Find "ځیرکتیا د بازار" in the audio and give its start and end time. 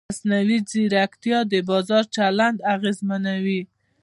0.69-2.03